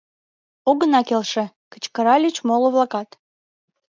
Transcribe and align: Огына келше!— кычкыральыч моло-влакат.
Огына 0.69 1.01
келше!— 1.07 1.45
кычкыральыч 1.71 2.35
моло-влакат. 2.47 3.09